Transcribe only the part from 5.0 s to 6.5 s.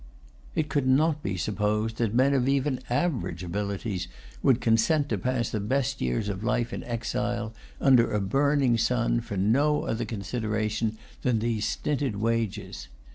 to pass the best years of